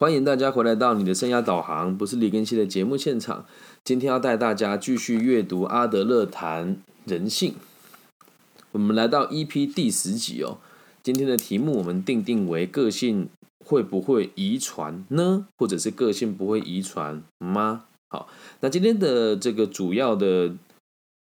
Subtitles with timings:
[0.00, 3.44] 欢迎大家回来到你的生涯导航，不是李根熙的节目现场。
[3.84, 7.52] 今天要带大家继续阅读阿德勒谈人性。
[8.72, 10.56] 我们来到 EP 第十集哦。
[11.02, 13.28] 今天的题目我们定定为个性
[13.62, 15.46] 会不会遗传呢？
[15.58, 17.84] 或者是个性不会遗传吗？
[18.08, 18.26] 好，
[18.60, 20.54] 那今天的这个主要的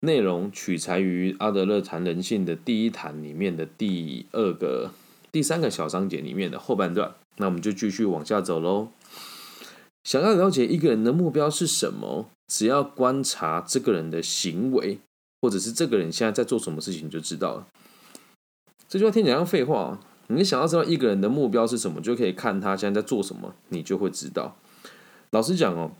[0.01, 4.91] 内容取材于阿德勒谈人性的第一谈里面的第二个、
[5.31, 7.15] 第三个小章节里面的后半段。
[7.37, 8.89] 那我们就继续往下走喽。
[10.03, 14.99] 想要了解一个人的目标是什么，只要观察这个人的行为，
[15.41, 17.67] 或者是这个人现在在做什么事情，就知道了。
[18.87, 19.99] 这句话听起来像废话。
[20.29, 24.57] 你想要知道一个人的目标是什么，就可以看他现在在做什么，你就会知道。
[25.31, 25.91] 老实讲哦，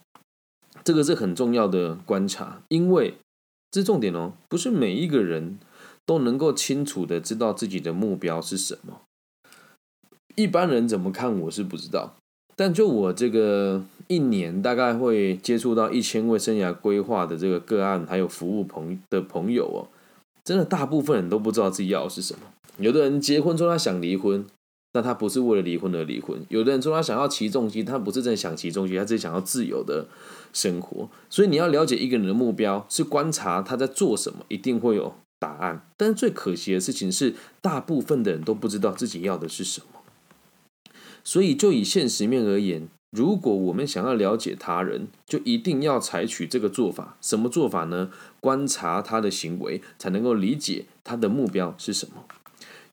[0.84, 3.18] 这个是很重要的观察，因为
[3.72, 5.58] 这重点哦，不是每一个人
[6.06, 9.04] 都能够清楚的知道自己的目标是什么。
[10.38, 12.16] 一般人怎么看我是不知道，
[12.56, 19.90] 但就我这个一年大概会接触到一千位生涯规划的这个个案，还有服务朋的朋友哦，
[20.44, 22.42] 真的大部分人都不知道自己要的是什么。
[22.78, 24.46] 有的人结婚说他想离婚，
[24.94, 30.06] 那他不是为了离婚而离婚；有的人说他想要骑重机，他不是真的想骑重机，他只是想要自由的
[30.54, 31.10] 生活。
[31.32, 35.82] 所以你要了解一个人的目标，是观察他在做什么，一定会有答案。
[35.98, 39.97] 但是最可惜的事情是，大部分的人都不知道自己要的是什么。
[41.28, 47.18] 所以，就以现实面而言，如果我们想要了解他人，就一定要采取这个做法。
[47.20, 48.10] 什么做法呢？
[48.40, 52.24] 观察他的行为，才能够理解他的目标是什么。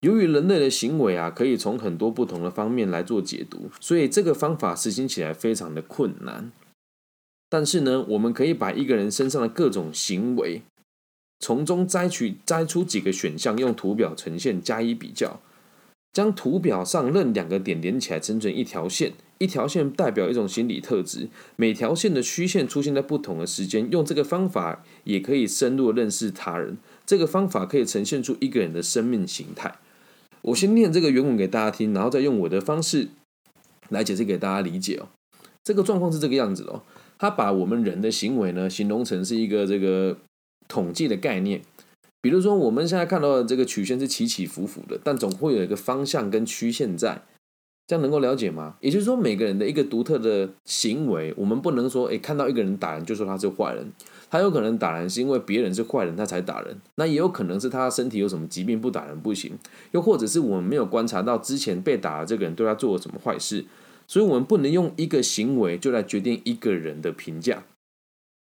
[0.00, 6.50] 由于人类的行为啊，可以从很多不同的方面来做解读，所以这个方法实行起来非常的困难。
[7.48, 10.62] 但是呢，我们可以把一个人身上的各种行为，
[11.38, 15.38] 从中摘取摘出几个选项，用图表呈现，加以比较。
[16.14, 19.12] 将图表上任两个点连起来，形成一条线。
[19.38, 23.90] 一条线代表一种心理特质，每条线的曲线出现在不同的时间。
[23.90, 26.78] 用这个方法也可以深入认识他人。
[27.04, 29.74] 这个方法可以呈现出一个人的生命形态。
[30.42, 33.08] 我先念这个原文给大家听，然后再用我的方式
[33.88, 35.08] 来解释给大家理解哦。
[35.64, 36.82] 这个状况是这个样子哦。
[37.18, 40.16] 他把我们人的行为呢，形容成是一个这个
[40.68, 41.60] 统计的概念。
[42.24, 47.20] 比如说，我们现在看到的这个曲线是起起伏伏的，但总会有一个方向跟曲线在，
[47.86, 48.76] 这样能够了解吗？
[48.80, 53.92] 也就是说，每个人的一个独特的行为，我们不能说，诶，看到一个人打人就说他是坏人，
[54.30, 59.52] 他有可能打人是因为别人是坏人他才打人，那也有可能是他身体有什么疾病不打人不行，
[59.92, 63.66] 又或者是我们没有观察到之前被打的这个人对他做了什么坏事，
[64.06, 67.64] 所以我们不能用一个行为就来决定一个人的评价。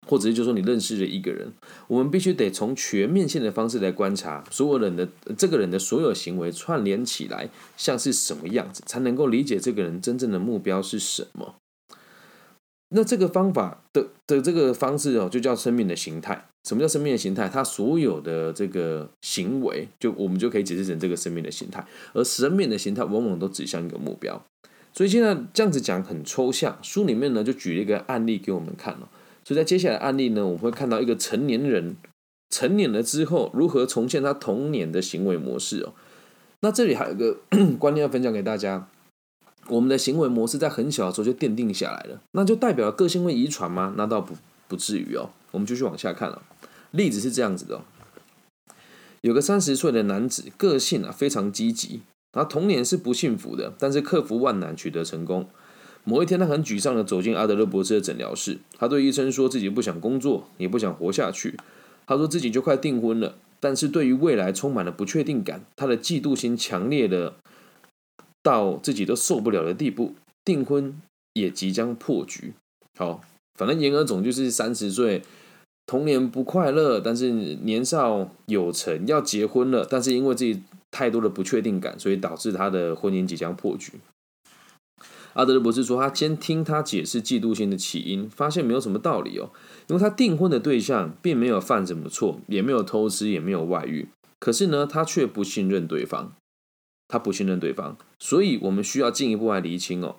[0.06, 1.52] 或者是就说你认识了一个人，
[1.88, 11.56] 我们必须得从全面性的方式来观察所有人的这个人的所有行为串联起来像是什么样子，才能够理解这个人真正的目标是什么。
[12.90, 16.46] 那这个方法的的这个方式哦，就叫生命的形态。
[16.68, 17.48] 什么叫生命的形态？
[17.48, 21.84] 它所有的这个行为，就我们就可以解释成这个生命的形态。
[22.12, 24.40] 而生命的形态往往都指向一个目标。
[24.92, 29.08] 所以现在这样子讲很抽象，书里面呢就举了一个案例给我们看了。
[29.46, 31.94] 所以在接下来案例呢，我们会看到一个成年人
[32.50, 35.94] 成年了之后如何重现他童年的行为模式哦。
[36.62, 37.36] 那这里还有一个
[37.78, 38.88] 观念要分享给大家：
[39.68, 43.94] 我们的行为模式在很小的时候就奠定下来了，那就代表个性会遗传吗？
[43.96, 44.34] 那倒不
[44.66, 45.30] 不至于哦。
[45.52, 46.42] 我们继续往下看了，
[46.90, 47.82] 例子是这样子的：
[49.20, 52.02] 有个三十岁的男子，个性啊非常积极，
[52.32, 55.48] 他童年是不幸福的，但是克服万难取得成功。
[56.08, 58.58] 某一天，他很沮丧的走进阿德勒博士的诊疗室。
[58.78, 61.56] 他对医生说自己不想工作，也不想活下去。
[62.06, 65.64] 他说自己就快订婚了，但是对于未来充满了不确定感。
[65.74, 67.34] 他的嫉妒心强烈的
[68.40, 70.14] 到自己都受不了的地步。
[70.44, 71.02] 订婚
[71.32, 72.52] 也即将破局。
[72.96, 73.20] 好，
[73.58, 75.22] 反正言而总就是三十岁，
[75.86, 80.62] 童年不快乐，但是年少有成，要结婚了，但是因为自己
[80.92, 83.94] 太多的不确定感，所以导致他的婚姻即将破局。
[85.36, 89.50] 阿德勒博士说，他先听他解释嫉妒心的起因，发现没有什么道理哦，
[89.86, 94.08] 因为他订婚的对象并没有犯什么错，也没有偷吃，也没有外遇，
[94.40, 96.32] 可是呢，他却不信任对方，
[97.06, 100.16] 他不信任对方，所以我们需要进一步来厘清哦，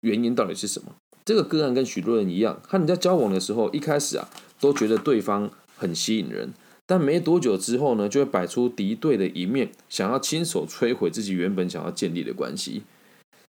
[0.00, 0.96] 原因到底是什么？
[1.24, 4.28] 这个个案跟许多人一样，和人家交往的时候，一开始啊，
[4.60, 6.52] 都觉得对方很吸引人，
[6.86, 12.82] 但没多久之后呢，就会摆出敌对的一面，想要亲手摧毁自己原本想要建立的关系。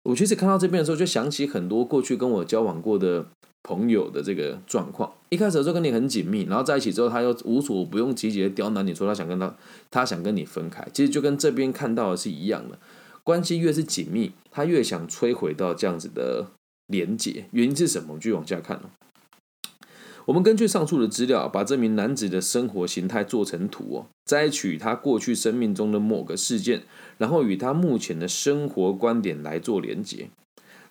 [0.07, 3.25] 我其实看到这边的时候，就想起很多过去跟我交往过的
[3.63, 5.11] 朋友的这个状况。
[5.27, 9.53] 一开始的时候跟你很紧密，然后在一起之后，他又无所不用其极的刁难你，说他想跟他，
[9.91, 10.87] 他想跟你分开。
[10.93, 12.79] 其实就跟这边看到的是一样的，
[13.25, 16.45] 关系越是紧密，他越想摧毁到这样子的
[16.87, 17.43] 连结。
[17.51, 18.05] 原因是什么？
[18.07, 18.89] 我们继续往下看哦。
[20.27, 26.83] 我们根据上述的资料，把这名男子的生活形态做成图哦，摘取他过去生命中的某个事件，
[27.17, 30.27] 然后与他目前的生活观点来做连结。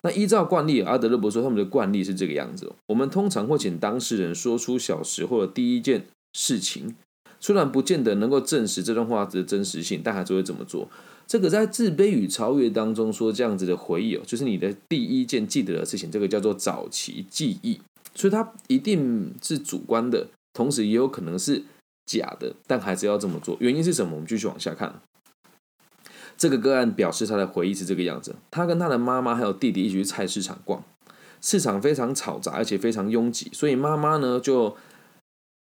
[0.00, 2.72] 那依照惯例，阿德勒博说他们的惯例是这个样子。
[2.86, 6.96] 我们通常会请当事人说出小时候的第一件事情，
[7.38, 10.88] 虽然不见得能够证实这段话的真实性，但还是会这么做。
[11.26, 17.78] 这个在自卑与超越当中说这样子的回忆哦，就是你的第一件记得的事情，这个叫做早期记忆。
[18.16, 21.62] 所以它一定是主观的，同时也有可能是
[22.06, 23.56] 假的，但还是要这么做。
[23.60, 24.14] 原因是什么？
[24.14, 25.00] 我们继续往下看。
[26.38, 30.82] 这个个案表示他的回忆是这个样子：他跟他的妈妈还有弟弟一起去菜市场逛，
[31.40, 34.76] 市场非常嘈杂，而且非常拥挤，所以妈妈呢就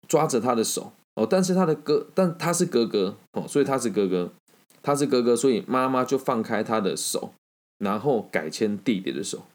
[0.07, 4.33] 抓着他的手哦，但是他的哥，但他是哥哥哦，所以他是哥哥，
[4.81, 7.33] 他是哥哥，所以妈妈就放开他的手，
[7.79, 9.45] 然后改牵弟弟的手。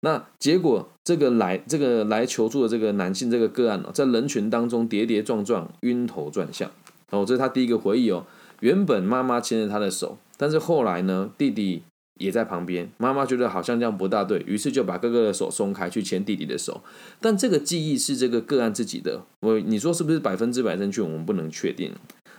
[0.00, 6.70] 那结果，这个来这个来求助的这个男性这个个案哦，在人群当中跌跌撞撞、晕头转向
[7.10, 8.24] 哦，这是他第一个回忆哦。
[8.60, 11.82] 原本妈妈牵着他的手，但是后来呢，弟弟
[12.20, 16.82] 也在旁边，妈妈觉得好像这样不大对，于是就把哥哥的手松开，去牵弟弟的手。
[17.20, 21.02] 但这个记忆是这个个案自己的，我你说是不是百分之百正确？
[21.02, 21.92] 我们不能确定。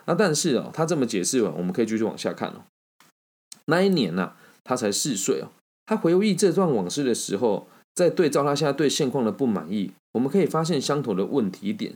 [0.06, 2.64] 那但是哦，他这么解释完，我们可以继续往下看哦。
[3.66, 4.34] 那一年呢，
[4.64, 5.52] 他才四岁哦。
[5.90, 11.96] 他回忆这段往事的时候，在对照他现在对现况的不满意，我们可以发现相同的问题点。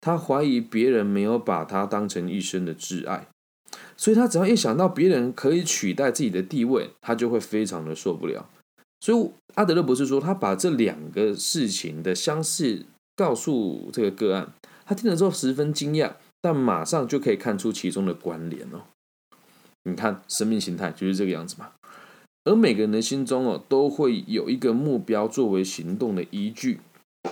[0.00, 3.26] 他怀疑别人没有把他当成一生的挚爱，
[3.96, 8.48] 所以他只要一想到别人可以取代自己的地位，他就会非常的受不了。
[9.00, 12.86] 所以阿德勒博士说，他把这两个事情的相似
[13.16, 14.52] 告诉这个个案，
[14.86, 18.82] 他听了之后十分惊讶，但马上就可以看出其中的关联哦。
[19.82, 21.72] 你看，生命形态就是这个样子嘛。
[22.44, 26.80] 而每个人的心中哦，都会有一个目标作为行动的依据。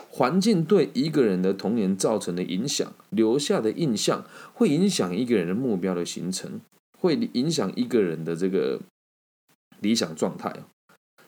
[0.08, 4.24] 环境对一个人的童年造成的影响，留下的印象，
[4.54, 6.60] 会影响一个人的目标的形成，
[6.98, 8.80] 会影响一个人的这个
[9.80, 10.54] 理想状态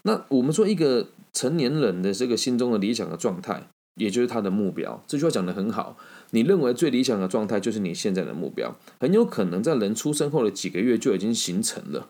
[0.03, 5.03] 那我们说一个成年人的这个心中的理想的状态，也就是他的目标。
[5.07, 5.99] 这句话讲的很好。
[6.31, 12.09] 你认为最理想的状态，就是你现在的目标，很有可能在人出生后的几个月就已经形成了。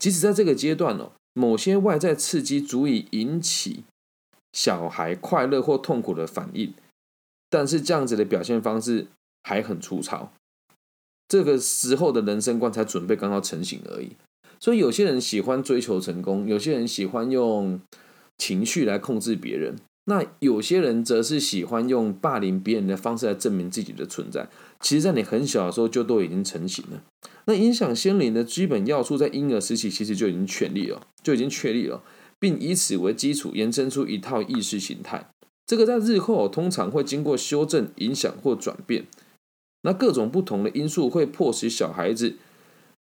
[0.00, 3.84] 即使在这个阶段哦，某些外在刺激足以引起
[4.52, 6.72] 小孩快乐或痛苦的反应，
[7.48, 9.06] 但是这样子的表现方式
[9.44, 10.32] 还很粗糙。
[11.28, 14.16] 这个时候的人生观才准备刚刚成型而已。
[14.58, 17.80] 所以有些人喜欢追求成功，有些人喜欢用
[18.36, 19.76] 情绪来控制别人。
[20.06, 24.48] 那有些人则是喜欢用霸凌别人的方式来证明自己的存在。
[24.80, 27.02] 其实，在你很小的时候就都已经成型了。
[27.50, 32.00] 那影响心灵的基本要素，在婴儿时期其实就已经确立了，就已经确立了，
[32.38, 35.28] 并以此为基础延伸出一套意识形态。
[35.66, 39.06] 这个在日后通常会经过修正、影响或转变。
[39.82, 42.36] 那各种不同的因素会迫使小孩子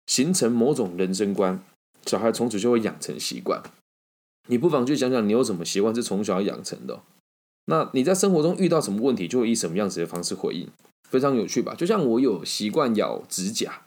[0.07, 1.65] 形成某种人生观，
[2.05, 3.63] 小孩从此就会养成习惯。
[4.49, 7.01] 你不妨去想想，你有什么习惯是从小养成的？
[7.65, 10.69] 那你在生活中遇到什么问题，就会以什么样子的方式回应，
[11.09, 11.75] 非常有趣吧？
[11.75, 13.85] 就像我有习惯咬指甲，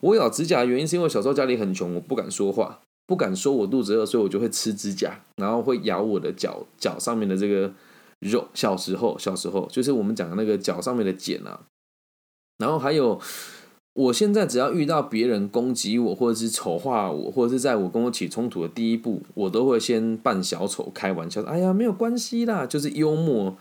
[0.00, 7.72] 我咬指甲的原因是因为小时候家里很穷，我不敢说话，不敢说我肚子饿，所以我就会吃指甲，然后会咬我的脚脚上面的这个
[8.20, 8.48] 肉。
[8.54, 11.60] 小时候，小时候就是我们讲的那个脚上面的茧啊，
[12.58, 13.20] 然后还有。
[13.96, 23.56] 我现在只要遇到别人攻击我，或者是丑化我，或者是在我跟我起冲突的第一步，我都会先扮小丑开玩笑，哎呀，没有关系啦，就是幽默，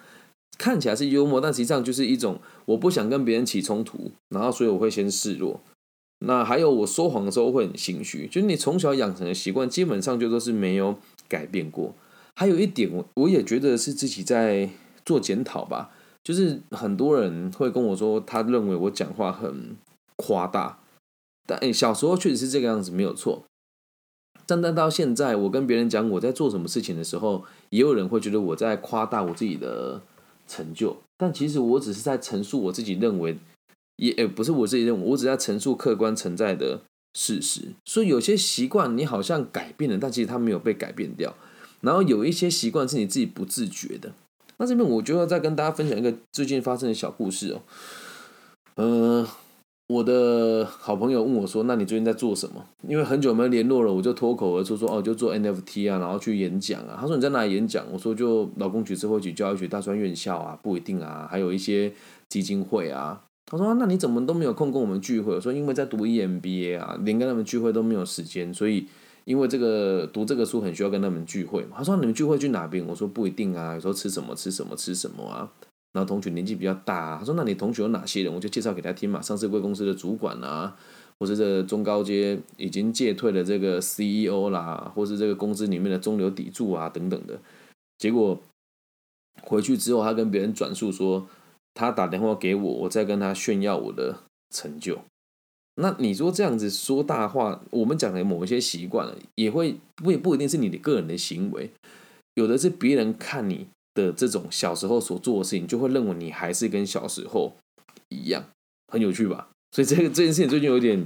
[0.58, 5.62] 看起来是幽默，但实际上就是一种我不想跟别人起冲突，然后所以我会先示弱。
[6.26, 11.94] 那还有我说谎的时候会很心虚，就是你从小养成的习惯，基本上就都是没有改变过。
[12.36, 14.70] 还有一点，我我也觉得是自己在
[15.06, 15.92] 做检讨吧，
[16.24, 19.76] 就是很多人会跟我说，他认为我讲话很。
[20.18, 20.80] 夸大，
[21.46, 23.44] 但小时候确实是这个样子，没有错。
[24.46, 30.02] 但但到现在，我跟别人讲我在做什么事情的时候，也有人会觉得我在夸大我自己的
[30.48, 30.96] 成就。
[31.18, 33.38] 但其实我只是在陈述我自己认为，
[33.98, 36.82] 也不是我自己认为，我只在陈述客观存在的
[37.14, 37.74] 事实。
[37.86, 41.36] 所以有些习惯你好像改变了，但其实它没有被改变掉。
[41.82, 44.12] 然后有一些习惯是你自己不自觉的。
[44.58, 47.62] 那这边我就要再跟大家分享一个最近发生的小故事哦，
[48.76, 49.28] 嗯。
[49.88, 61.94] 我的好朋友问我说：“那你最近在做什么？”因为很久没有联络了，我就脱口而出说：“哦，就做 NFT 啊，然后去演讲啊。”他说：“你在哪里演讲？”我说：“就劳工局、社会局、教育局、大专院校啊，不一定啊，还有一些
[62.28, 68.88] 基金会啊。”他说：“那你怎么都没有空跟我们聚会？”我说：“因为在读 EMBA 啊，连跟他们聚会都没有时间，所以
[69.26, 71.78] 因为这个读这个书很需要跟他们聚会嘛。
[71.78, 72.86] 他说你们聚会去哪边？
[72.88, 75.52] 我说不一定啊，有时候吃什么吃什么吃什么啊。
[75.94, 78.34] 然后同学年纪比较大，他说那你同学有哪些人？
[78.34, 80.76] 我就介绍给他听嘛，上市贵公司的主管啊，
[81.20, 87.40] 或是这中高阶已经戒退的这个 CEO 啦，或是这个公司里面的中流砥柱啊等等的。
[87.98, 88.42] 结果
[89.44, 91.26] 回去之后，他跟别人转述说，
[91.76, 94.98] 他打电话给我，我在跟他炫耀我的成就。
[95.76, 101.70] 那你说这样子说大话，我们讲的某一些习惯，也会不也不一定是你的个人的行为，
[102.36, 107.54] 有的是别人看你的这种小时候所做的事情，就会认为你还是跟小时候
[108.08, 108.46] 一样，
[108.88, 109.50] 很有趣吧？
[109.74, 111.06] 所以这个 这件事情最近有点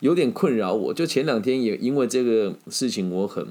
[0.00, 3.46] 有点困扰我，就前两天也因为这个事情我很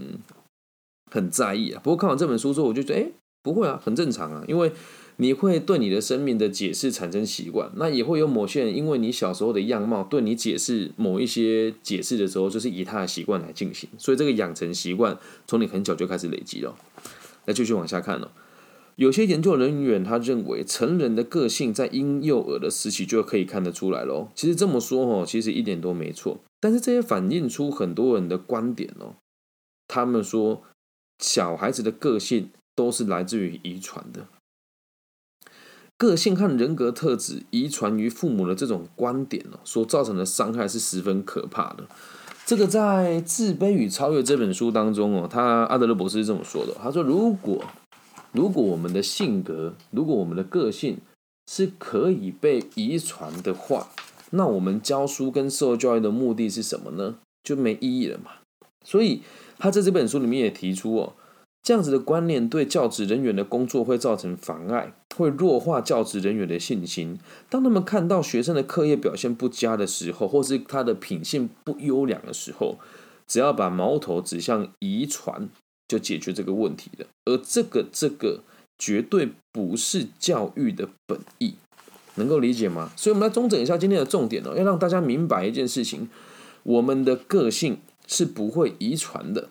[1.11, 1.81] 很在意啊。
[1.83, 3.11] 不过看完这本书之后，我就觉得，哎，
[3.43, 4.71] 不会啊，很正常啊，因为。
[5.17, 15.17] 你会对你的生命的解释产生习惯，那也会有某些人，因为你小时候的样貌，对你解释某一些解释的时候，就是以他的习惯来进行，所以这个养成习惯
[15.47, 16.75] 从你很小就开始累积了。
[17.45, 18.31] 那继续往下看了，
[18.95, 24.29] 有些研究人员他认为，成人的个性在婴幼儿的时期就可以看得出来喽。
[24.35, 26.39] 其实这么说哦，其实一点都没错。
[26.59, 29.15] 但是这些反映出很多人的观点哦，
[29.87, 30.63] 他们说
[31.19, 34.27] 小孩子的个性都是来自于遗传的。
[35.97, 41.85] 个性和人格特质遗传于父母的这种观点哦，所造成的伤害是十分可怕的。
[42.45, 47.63] 这个在《自卑与超越》这本书当中哦，他阿德勒博士是这么说的：他说，如果
[48.33, 50.97] 如果我们的性格，如果我们的个性
[51.49, 53.87] 是可以被遗传的话，
[54.31, 57.15] 那我们教书跟受教育的目的是什么呢？
[57.43, 58.31] 就没意义了嘛。
[58.83, 59.21] 所以
[59.57, 61.13] 他在这本书里面也提出哦。
[61.63, 67.17] 这样子的观念对教职人员的工作会造成妨碍，会弱化教职人员的信心。
[67.49, 72.77] 当他们看到学生的课业表现不佳的时候，或是他的品性不优良的时候，
[73.25, 75.49] 只要把矛头指向遗传，
[75.87, 77.07] 就解决这个问题了。
[77.25, 78.41] 而这个这个
[78.77, 81.55] 绝对不是教育的本意，
[82.15, 82.91] 能够理解吗？
[82.95, 86.09] 所以，我们来中整一下今天的重点哦，要让大家明白一件事情：
[86.63, 89.49] 我们的个性是不会遗传的。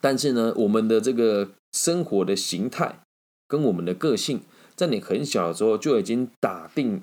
[0.00, 3.00] 但是呢，我们的这个生活的形态
[3.48, 4.42] 跟我们的个性，
[4.78, 7.02] 在你很小的时候就已经打定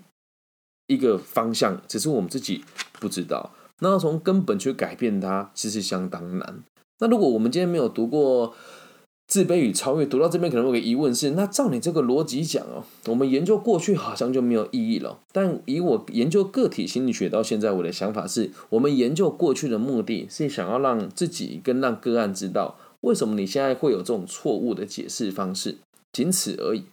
[0.88, 2.64] 一个方向，只是我们自己
[2.94, 3.52] 不知道。
[3.80, 6.64] 那要从根本去改变它，其实相当难。
[7.00, 8.52] 那如果我们今天没有读过
[9.28, 15.20] 《自卑与超越》，读到这边可能有个疑问是：那照你这个逻辑讲哦，我们研究过去好像就没有意义了。
[15.34, 22.78] 但以我研究个体心理学到现在，我的想法是，我们研究过去的目的是想要让自己跟让个案知道。
[23.02, 25.80] 为什么你现在会有这种错误的解释方式？
[26.14, 26.86] 仅此而已，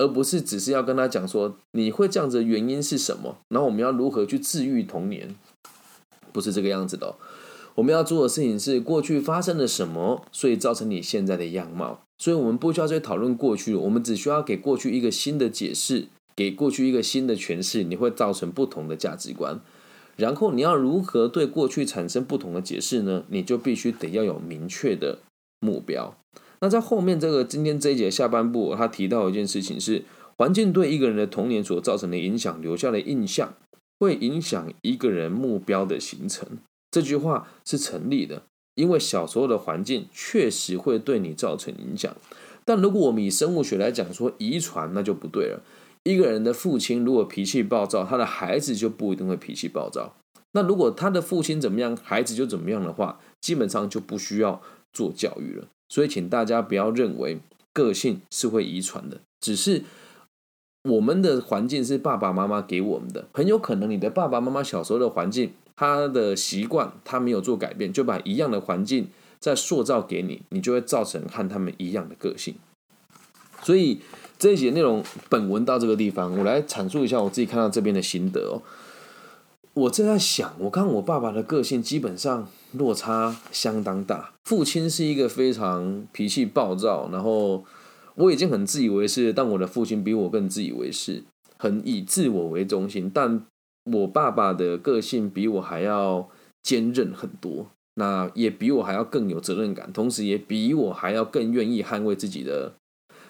[0.00, 5.36] 而不是只是要跟他讲说你会这样子的原因是什么，然后我们要如何去治愈童年？
[6.32, 7.16] 不是这个样子的。
[7.74, 12.00] 我们要做的事情是过去发生了什么，所以造成你现在的样貌。
[12.18, 19.60] 所以我们不需要再讨论过去，我们只需要给过去一个新的解释，给过去一个新的诠释，你会造成不同的价值观。
[20.16, 23.24] 然后你要如何对过去产生不同的解释呢？
[23.28, 25.18] 你就必须得要有明确的。
[25.60, 26.16] 目标。
[26.62, 30.04] 那在后面这个今天这一节下半部，他提到一件事情是，
[30.36, 33.54] 环境对一个人的童年所造成的影响，留下的印象
[33.98, 36.58] 会影响一个人目标的形成。
[36.90, 38.42] 这句话是成立的，
[38.74, 42.14] 因为小时候的环境确实会对你造成影响。
[42.66, 45.62] 但如果我们以生物学来讲说遗传，那就不对了。
[46.04, 50.14] 一个人的父亲如果脾气暴躁，他的孩子就不一定会脾气暴躁。
[50.52, 54.60] 那如果他的父亲怎么样，孩子就怎么样的话，基本上就不需要。
[54.92, 57.40] 做教育了，所以请大家不要认为
[57.74, 59.82] 个性是会遗传的，只是
[60.84, 72.54] 我们的环境是爸爸妈妈给我们的，很有可能你的爸爸妈妈小时候的环境，他的习惯他没有做改变，就把一样的环境再塑造给你，你就会造成和他们一样的个性。
[73.62, 74.00] 所以
[74.38, 78.62] 这一节内容本文到这个地方，我来阐述一下我自己看到这边的心得哦。
[79.74, 84.32] 我正在想，我看我爸爸的个性基本上落差相当大。
[84.44, 87.64] 父亲是一个非常脾气暴躁，然后
[88.14, 91.22] 我已经很自以为是，但我的父亲比我更自以为是，
[91.58, 93.10] 很以自我为中心。
[93.12, 93.44] 但
[93.84, 96.28] 我爸爸的个性比我还要
[96.62, 102.72] 坚韧很多，那也比我还要更有责任感，同时也比我还要更愿意捍卫自己的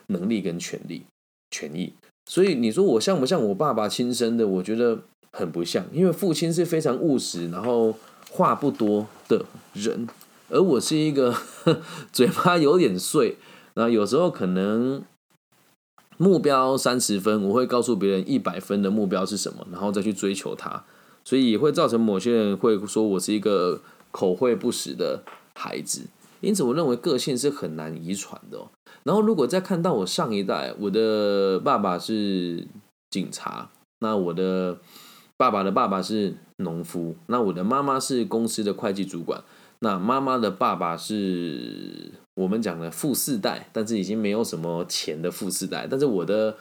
[0.09, 1.03] 能力跟权利、
[1.51, 1.93] 权益。
[2.31, 4.47] 所以你说我像不像我爸爸亲生的？
[4.47, 5.01] 我觉得。
[5.33, 7.95] 很不像，因为父亲是非常务实，然后
[8.31, 10.09] 话不多的人，
[10.49, 11.35] 而我是一个
[12.13, 13.37] 嘴巴有点碎，
[13.75, 15.03] 那有时候可能
[16.17, 20.85] 目标三十分，我会告诉别人一百分的目标是什么，然后再去追求它，
[21.25, 23.81] 所以也会造成某些人会说我是一个
[24.13, 25.23] 口惠不实的
[25.55, 26.07] 孩子。
[26.41, 28.59] 因此，我认为个性是很难遗传的。
[29.03, 32.67] 然后，如果再看到我上一代，我的爸爸是
[33.11, 33.69] 警察，
[33.99, 34.79] 那我的
[35.41, 39.43] 爸爸的爸爸是农夫，那我的妈妈是公司的会计主管，
[39.79, 45.87] 那妈妈的爸爸是我们讲的富四代，但是已经没有什么钱的富四代。
[45.91, 46.59] 但是我的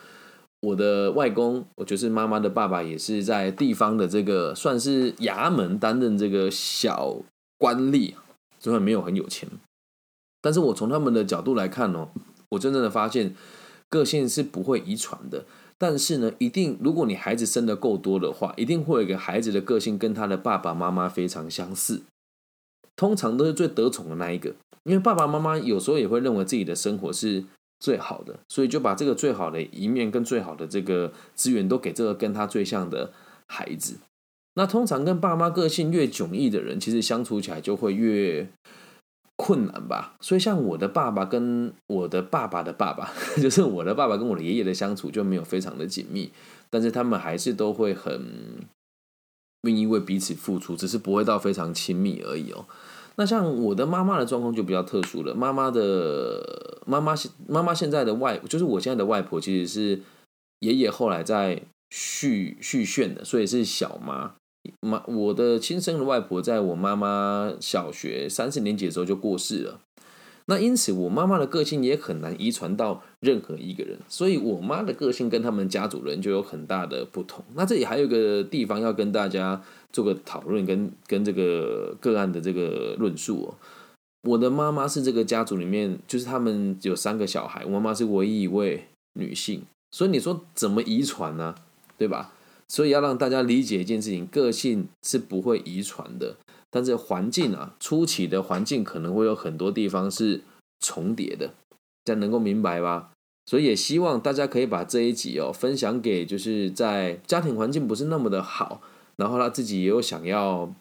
[0.62, 7.18] 我的外公，我就是妈妈的爸爸，也是在地方的这个算是衙门担任这个小
[7.58, 8.14] 官吏，
[8.62, 9.50] 虽然没有很有钱。
[10.42, 12.08] 但是我从他们的角度来看哦，
[12.52, 13.36] 我真正的发现，
[13.90, 15.44] 个性是不会遗传的。
[15.80, 22.04] 但是呢，一定如果你孩子生的够多的话，一定会有一个孩子的个性跟他的爸爸妈妈非常相似。
[22.98, 27.46] 通常都是最得宠的那一个，因为爸爸妈妈有时候也会认为自己的生活是
[27.80, 33.14] 最好的，所以就把这个最好的一面跟最好的这个资源都给这个跟他最像的
[33.48, 34.00] 孩子。
[34.56, 38.50] 那通常跟爸妈个性越迥异的人，其实相处起来就会越。
[39.42, 43.10] 困难吧，所以像我的爸爸跟我的爸爸的爸爸，
[43.42, 46.30] 就是我的爸爸跟我的爷爷的相处就没有非常的紧密，
[46.70, 48.68] 但是他们还是都会很
[49.62, 52.66] 愿意为彼此付出，只是不会到非常亲密而已哦。
[53.16, 57.16] 那像我的妈妈的状况就比较特殊了，妈妈的妈妈
[57.48, 60.02] 妈妈现在的外，就是我现在的外婆，其实是
[60.60, 64.36] 爷爷后来在续续炫的，所以是小妈。
[64.82, 69.80] 妈，我的亲生的外婆在我妈妈小学三四年级的时候就过世了。
[70.46, 74.00] 那因此，我妈妈的个性也很难遗传到任何一个人。
[74.08, 77.46] 所以，我妈的个性跟他们家族人就有很大的不同。
[77.54, 79.62] 那这里还有一个地方要跟大家
[79.94, 83.54] 做个讨论，跟跟这个个案的这个论述哦。
[84.24, 89.62] 我的妈妈是这个家族里面，就是他们有三个小孩，我妈妈是唯一一位女性。
[89.92, 91.54] 所以你说怎么遗传呢？
[91.96, 92.34] 对吧？
[92.70, 96.38] 所以要让大家理解一件事情，个性是不会遗传的，
[96.70, 100.42] 但是环境啊，初期的环境可能会有很多地方是
[100.80, 101.56] 重叠的，
[102.06, 103.12] 这样能够明白吧？
[103.48, 108.82] 所以也希望大家可以把这一集哦分享给就是在家庭环境不是那么的好，
[109.16, 110.72] 然后他自己也有想要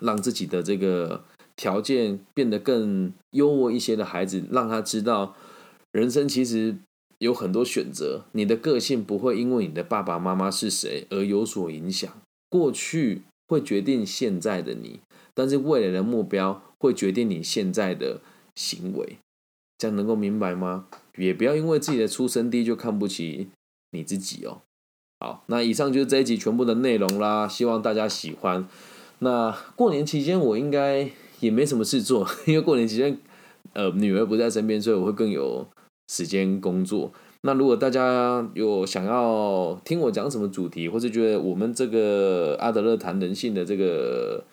[0.00, 1.22] 让自己的这个
[1.54, 5.36] 条件变得更优渥一些的孩子，让他知道
[5.92, 6.76] 人生其实。
[7.24, 12.12] 有很多选择，你的个性不会因为你的爸爸妈妈是谁而有所影响。
[12.50, 15.00] 过去会决定现在的你，
[15.32, 18.20] 但是未来的目标会决定你现在的
[18.54, 19.16] 行为。
[19.78, 20.86] 这样能够明白吗？
[21.16, 23.48] 也不要因为自己的出身低就看不起
[23.92, 24.60] 你自己哦。
[25.20, 28.68] 好，那以上就是这一集全部的内容啦，希望大家喜欢。
[29.20, 31.10] 那过年期间我应该
[31.40, 33.18] 也没什么事做，因为过年期间
[33.72, 35.66] 呃女儿不在身边，所以我会更有。
[36.06, 44.44] 时间工作，那如果大家有想要听我讲什么主题，或是觉得我们这个阿德勒谈人性的这个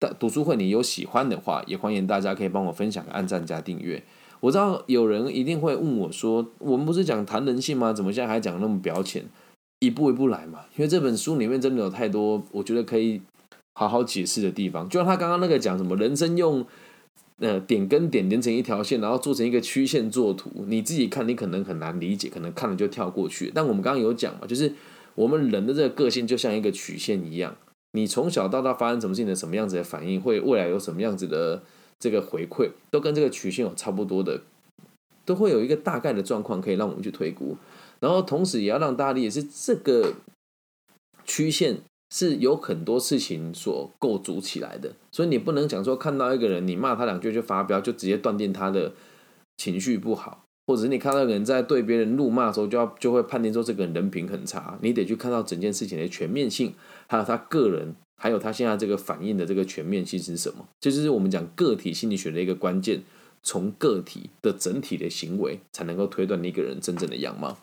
[0.00, 4.02] 大读书会你有喜欢的话，也欢迎大家可以帮我分享、按赞加订阅。
[4.40, 7.92] 我知道有人一定会问我说：“我们不是讲谈人性吗？
[7.92, 9.24] 怎么现在还讲那么表浅？
[9.78, 13.22] 一步一步来嘛。”因为这本书里面真的有太多我觉得可以
[13.74, 14.88] 好好解释的地方。
[14.88, 16.66] 就像他刚刚那个讲什么人生用。
[17.38, 23.52] 呃，点跟点连成一条线，然后做成一个曲线作图，你自己看，你可能很难理解，可能看了就跳过去。
[23.54, 24.72] 但我们刚刚有讲嘛，就是
[25.14, 27.54] 我们人的这个个性就像一个曲线一样，
[27.92, 31.62] 你从小到大发生什么事情的什么样子的反应，会未来有什么样子的
[31.98, 34.40] 这个回馈，都跟这个曲线有差不多的，
[35.26, 37.58] 都会有一个大概的状况可以让我们去推估。
[38.00, 40.14] 然后同时也要让大家理解是这个
[41.26, 41.80] 曲线。
[42.16, 48.94] 是有很多事情所构筑起来的，所以你不能讲说看到一个人，你骂他两句就发飙，就直接断定他的
[49.58, 54.78] 情绪不好，或者是你看到个人在对别人怒骂的时候，就要就会判定说这个人人品很差。
[54.80, 56.72] 你得去看到整件事情的全面性，
[57.06, 60.66] 还有他个人，还有他现在这个反应的这个全面性是什么？
[60.80, 63.02] 这就是我们讲个体心理学的一个关键，
[63.42, 67.58] 从个体的整体的行为，才能够推断一个人真正的样貌。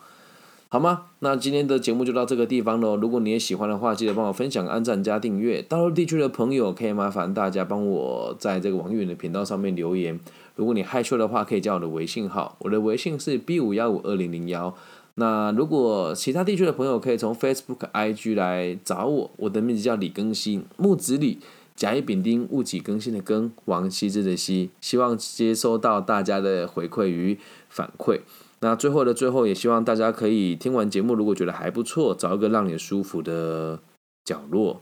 [0.74, 1.02] 好吗？
[1.20, 2.96] 那今天的节目就到这个地方喽。
[2.96, 5.62] 如果你也喜欢的话，记得帮我分享、按赞加订阅。
[5.62, 10.18] 大陆地区的朋友可以麻烦大家帮我在这个网易云的频道上面留言。
[10.56, 14.74] 如果你害羞的话，可以加我的微信号，我的微信是 B 五幺五二零零幺。
[15.14, 21.38] 那如果其他地区的朋友可以从 Facebook、IG 来找我，我的名字叫李更新，木子李，
[21.76, 24.70] 甲乙丙丁戊己更新的更，王羲之的羲。
[24.80, 28.22] 希望接收到大家的回馈与反馈。
[28.64, 33.78] 那最后的最后，也希望大家可以听完节目，如果觉得还不错，找一个让你舒服的
[34.24, 34.80] 角落。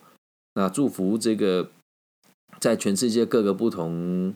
[0.54, 1.68] 那祝福这个
[2.60, 4.34] 在全世界各个不同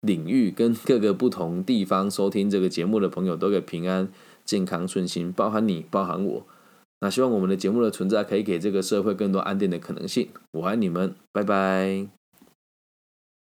[0.00, 4.08] 领域跟各个不同地方收听这个节目的朋友，都可以平安、
[4.46, 6.46] 健康、顺心，包含你，包含我。
[7.00, 10.30] 那希望我们的节目的存在，可以给这个社会更多安定的可能性。
[10.52, 12.15] 我爱你们，拜拜。